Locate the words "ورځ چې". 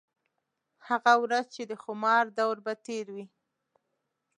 1.23-1.63